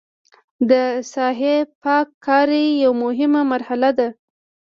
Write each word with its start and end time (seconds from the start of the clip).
د 0.69 0.71
ساحې 1.13 1.55
پاک 1.83 2.07
کاري 2.25 2.65
یوه 2.83 2.97
مهمه 3.03 3.41
مرحله 3.51 3.89
ده 3.97 4.07